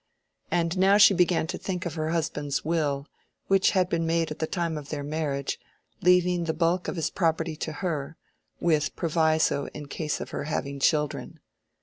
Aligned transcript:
And 0.49 0.79
now 0.79 0.97
she 0.97 1.13
began 1.13 1.45
to 1.45 1.59
think 1.59 1.85
of 1.85 1.93
her 1.93 2.09
husband's 2.09 2.65
will, 2.65 3.05
which 3.45 3.69
had 3.77 3.87
been 3.87 4.07
made 4.07 4.31
at 4.31 4.39
the 4.39 4.47
time 4.47 4.75
of 4.75 4.89
their 4.89 5.03
marriage, 5.03 5.59
leaving 6.01 6.45
the 6.45 6.55
bulk 6.55 6.87
of 6.87 6.95
his 6.95 7.11
property 7.11 7.55
to 7.57 7.71
her, 7.85 8.17
with 8.59 8.95
proviso 8.95 9.67
in 9.75 9.85
case 9.89 10.19
of 10.19 10.31
her 10.31 10.45
having 10.45 10.79
children. 10.79 11.39